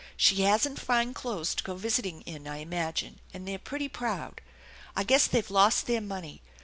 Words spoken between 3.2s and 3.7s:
and they're